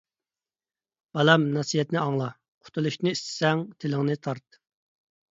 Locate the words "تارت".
4.29-4.59